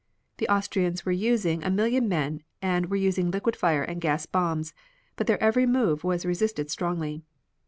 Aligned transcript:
The 0.37 0.49
Austrians 0.49 1.05
were 1.05 1.11
using 1.11 1.63
a 1.63 1.69
million 1.69 2.07
men 2.09 2.41
and 2.59 2.87
were 2.89 2.95
using 2.95 3.29
liquid 3.29 3.55
fire 3.55 3.83
and 3.83 4.01
gas 4.01 4.25
bombs, 4.25 4.73
but 5.15 5.27
their 5.27 5.37
every 5.43 5.67
move 5.67 6.03
was 6.03 6.25
resisted 6.25 6.71
strongly. 6.71 7.21